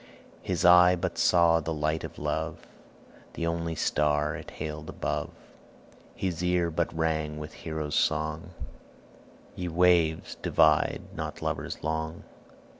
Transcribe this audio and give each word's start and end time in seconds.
His 0.41 0.65
eye 0.65 0.95
but 0.95 1.19
saw 1.19 1.59
that 1.59 1.71
light 1.71 2.03
of 2.03 2.17
love, 2.17 2.65
The 3.33 3.45
only 3.45 3.75
star 3.75 4.35
it 4.35 4.49
hailed 4.49 4.89
above; 4.89 5.29
His 6.15 6.43
ear 6.43 6.71
but 6.71 6.91
rang 6.97 7.37
with 7.37 7.53
Hero's 7.53 7.93
song, 7.97 8.49
'Ye 9.55 9.67
waves, 9.67 10.37
divide 10.41 11.03
not 11.13 11.43
lovers 11.43 11.83
long.' 11.83 12.23